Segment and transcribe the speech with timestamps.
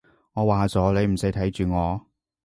[0.33, 2.07] 我話咗，你唔使睇住我